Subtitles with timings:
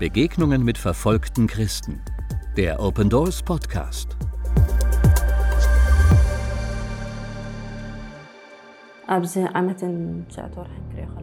[0.00, 2.00] Begegnungen mit verfolgten Christen.
[2.56, 4.16] Der Open Doors Podcast.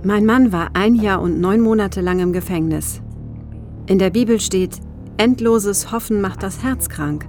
[0.03, 3.01] Mein Mann war ein Jahr und neun Monate lang im Gefängnis.
[3.87, 4.79] In der Bibel steht,
[5.17, 7.27] endloses Hoffen macht das Herz krank.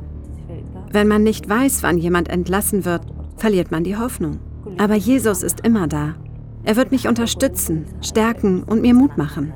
[0.93, 3.07] Wenn man nicht weiß, wann jemand entlassen wird,
[3.39, 4.39] verliert man die Hoffnung.
[4.77, 6.15] Aber Jesus ist immer da.
[6.65, 9.55] Er wird mich unterstützen, stärken und mir Mut machen.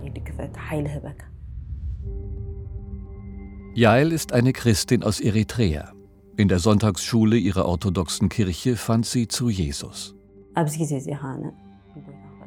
[3.75, 5.93] Jael ist eine Christin aus Eritrea.
[6.36, 10.14] In der Sonntagsschule ihrer orthodoxen Kirche fand sie zu Jesus.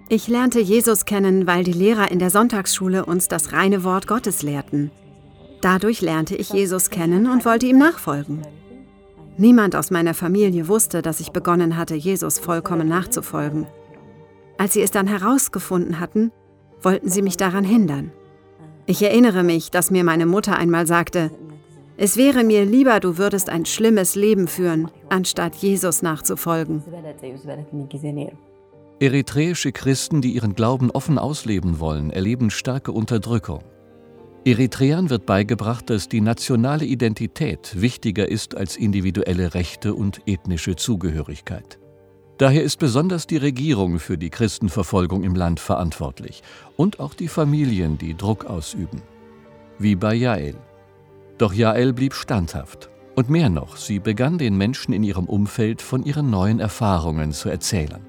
[0.07, 4.43] Ich lernte Jesus kennen, weil die Lehrer in der Sonntagsschule uns das reine Wort Gottes
[4.43, 4.91] lehrten.
[5.61, 8.43] Dadurch lernte ich Jesus kennen und wollte ihm nachfolgen.
[9.37, 13.65] Niemand aus meiner Familie wusste, dass ich begonnen hatte, Jesus vollkommen nachzufolgen.
[14.59, 16.31] Als sie es dann herausgefunden hatten,
[16.83, 18.11] wollten sie mich daran hindern.
[18.87, 21.31] Ich erinnere mich, dass mir meine Mutter einmal sagte,
[21.97, 26.83] es wäre mir lieber, du würdest ein schlimmes Leben führen, anstatt Jesus nachzufolgen.
[28.99, 33.63] Eritreische Christen, die ihren Glauben offen ausleben wollen, erleben starke Unterdrückung.
[34.45, 41.79] Eritreern wird beigebracht, dass die nationale Identität wichtiger ist als individuelle Rechte und ethnische Zugehörigkeit.
[42.37, 46.43] Daher ist besonders die Regierung für die Christenverfolgung im Land verantwortlich
[46.75, 49.01] und auch die Familien, die Druck ausüben.
[49.79, 50.55] Wie bei Jael.
[51.37, 52.89] Doch Jael blieb standhaft.
[53.15, 57.47] Und mehr noch, sie begann den Menschen in ihrem Umfeld von ihren neuen Erfahrungen zu
[57.47, 58.05] erzählen.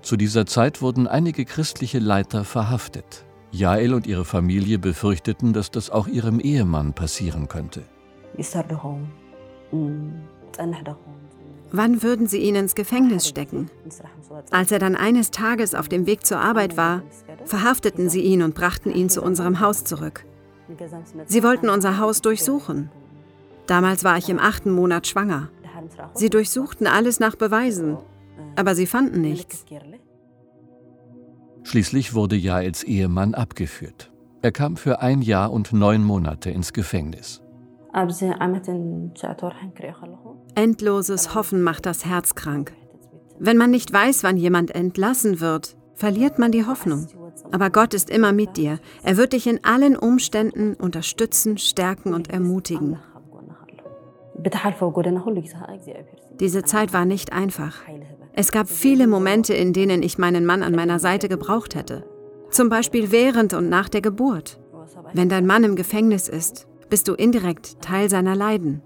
[0.00, 3.26] Zu dieser Zeit wurden einige christliche Leiter verhaftet.
[3.50, 7.82] Jael und ihre Familie befürchteten, dass das auch ihrem Ehemann passieren könnte.
[11.70, 13.70] Wann würden sie ihn ins Gefängnis stecken?
[14.50, 17.02] Als er dann eines Tages auf dem Weg zur Arbeit war,
[17.44, 20.24] verhafteten sie ihn und brachten ihn zu unserem Haus zurück.
[21.26, 22.90] Sie wollten unser Haus durchsuchen.
[23.66, 25.50] Damals war ich im achten Monat schwanger.
[26.14, 27.98] Sie durchsuchten alles nach Beweisen,
[28.56, 29.64] aber sie fanden nichts.
[31.64, 34.10] Schließlich wurde Jaels Ehemann abgeführt.
[34.40, 37.42] Er kam für ein Jahr und neun Monate ins Gefängnis.
[40.54, 42.72] Endloses Hoffen macht das Herz krank.
[43.38, 47.06] Wenn man nicht weiß, wann jemand entlassen wird, verliert man die Hoffnung.
[47.52, 48.78] Aber Gott ist immer mit dir.
[49.02, 52.98] Er wird dich in allen Umständen unterstützen, stärken und ermutigen.
[56.40, 57.82] Diese Zeit war nicht einfach.
[58.32, 62.04] Es gab viele Momente, in denen ich meinen Mann an meiner Seite gebraucht hätte.
[62.50, 64.60] Zum Beispiel während und nach der Geburt.
[65.12, 68.82] Wenn dein Mann im Gefängnis ist, bist du indirekt Teil seiner Leiden.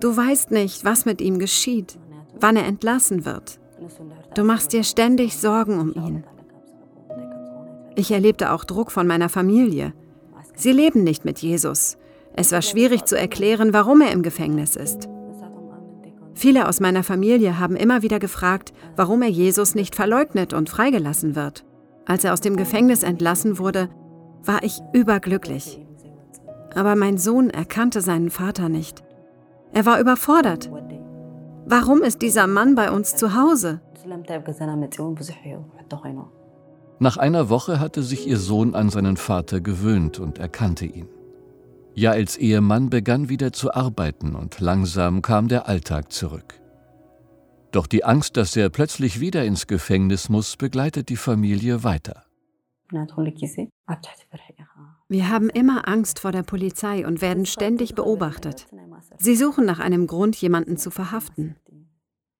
[0.00, 1.98] Du weißt nicht, was mit ihm geschieht,
[2.38, 3.60] wann er entlassen wird.
[4.34, 6.24] Du machst dir ständig Sorgen um ihn.
[7.96, 9.92] Ich erlebte auch Druck von meiner Familie.
[10.54, 11.98] Sie leben nicht mit Jesus.
[12.34, 15.08] Es war schwierig zu erklären, warum er im Gefängnis ist.
[16.34, 21.34] Viele aus meiner Familie haben immer wieder gefragt, warum er Jesus nicht verleugnet und freigelassen
[21.34, 21.64] wird.
[22.06, 23.90] Als er aus dem Gefängnis entlassen wurde,
[24.44, 25.80] war ich überglücklich.
[26.74, 29.02] Aber mein Sohn erkannte seinen Vater nicht.
[29.72, 30.70] Er war überfordert.
[31.66, 33.80] Warum ist dieser Mann bei uns zu Hause?
[36.98, 41.08] Nach einer Woche hatte sich ihr Sohn an seinen Vater gewöhnt und erkannte ihn.
[41.94, 46.54] Jaels Ehemann begann wieder zu arbeiten und langsam kam der Alltag zurück.
[47.72, 52.24] Doch die Angst, dass er plötzlich wieder ins Gefängnis muss, begleitet die Familie weiter.
[55.08, 58.66] Wir haben immer Angst vor der Polizei und werden ständig beobachtet.
[59.18, 61.56] Sie suchen nach einem Grund, jemanden zu verhaften.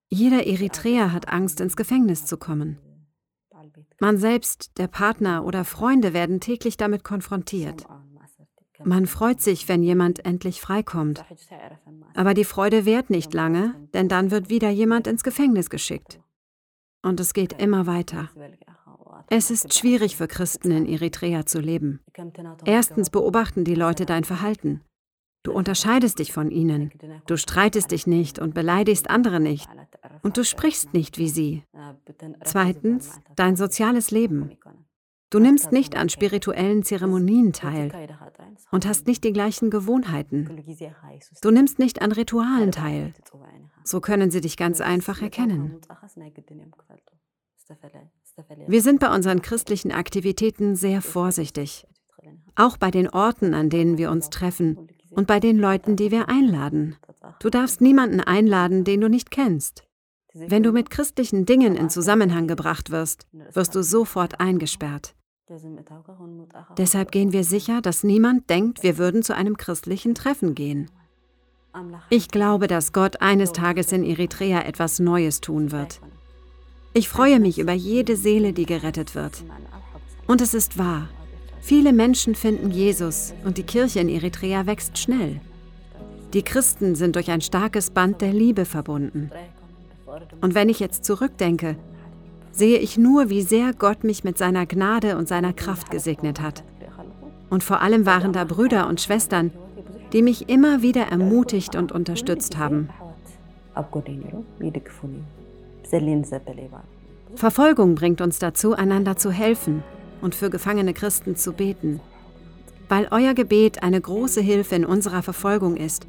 [0.09, 2.79] Jeder Eritreer hat Angst, ins Gefängnis zu kommen.
[4.01, 7.87] Man selbst, der Partner oder Freunde werden täglich damit konfrontiert.
[8.85, 11.25] Man freut sich, wenn jemand endlich freikommt.
[12.15, 16.21] Aber die Freude währt nicht lange, denn dann wird wieder jemand ins Gefängnis geschickt.
[17.03, 18.31] Und es geht immer weiter.
[19.33, 22.01] Es ist schwierig für Christen in Eritrea zu leben.
[22.65, 24.81] Erstens beobachten die Leute dein Verhalten.
[25.45, 26.91] Du unterscheidest dich von ihnen.
[27.27, 29.71] Du streitest dich nicht und beleidigst andere nicht.
[30.23, 31.63] Und du sprichst nicht wie sie.
[32.43, 34.59] Zweitens, dein soziales Leben.
[35.31, 37.93] Du nimmst nicht an spirituellen Zeremonien teil
[38.73, 40.61] und hast nicht die gleichen Gewohnheiten.
[41.41, 43.15] Du nimmst nicht an Ritualen teil.
[43.85, 45.81] So können sie dich ganz einfach erkennen.
[48.67, 51.87] Wir sind bei unseren christlichen Aktivitäten sehr vorsichtig.
[52.57, 56.29] Auch bei den Orten, an denen wir uns treffen und bei den Leuten, die wir
[56.29, 56.97] einladen.
[57.41, 59.85] Du darfst niemanden einladen, den du nicht kennst.
[60.33, 65.15] Wenn du mit christlichen Dingen in Zusammenhang gebracht wirst, wirst du sofort eingesperrt.
[66.79, 70.91] Deshalb gehen wir sicher, dass niemand denkt, wir würden zu einem christlichen Treffen gehen.
[72.09, 76.01] Ich glaube, dass Gott eines Tages in Eritrea etwas Neues tun wird.
[76.93, 79.45] Ich freue mich über jede Seele, die gerettet wird.
[80.27, 81.09] Und es ist wahr.
[81.61, 85.41] Viele Menschen finden Jesus und die Kirche in Eritrea wächst schnell.
[86.33, 89.31] Die Christen sind durch ein starkes Band der Liebe verbunden.
[90.41, 91.77] Und wenn ich jetzt zurückdenke,
[92.51, 96.65] sehe ich nur, wie sehr Gott mich mit seiner Gnade und seiner Kraft gesegnet hat.
[97.51, 99.53] Und vor allem waren da Brüder und Schwestern,
[100.13, 102.89] die mich immer wieder ermutigt und unterstützt haben.
[107.35, 109.83] Verfolgung bringt uns dazu, einander zu helfen
[110.21, 112.01] und für gefangene Christen zu beten.
[112.89, 116.07] Weil euer Gebet eine große Hilfe in unserer Verfolgung ist,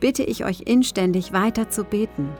[0.00, 2.30] bitte ich euch inständig weiter zu beten.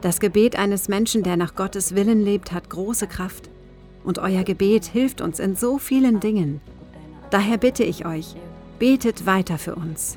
[0.00, 3.50] Das Gebet eines Menschen, der nach Gottes Willen lebt, hat große Kraft.
[4.04, 6.60] Und euer Gebet hilft uns in so vielen Dingen.
[7.30, 8.36] Daher bitte ich euch,
[8.78, 10.16] betet weiter für uns.